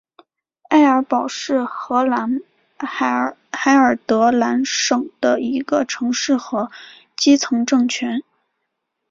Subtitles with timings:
[0.69, 2.41] 埃尔堡是荷兰
[2.79, 3.05] 海
[3.75, 6.71] 尔德兰省的一个城市和
[7.15, 8.23] 基层政权。